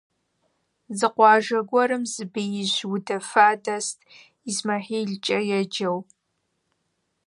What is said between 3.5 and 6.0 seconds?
дэст, ИсмэхьилкӀэ еджэу.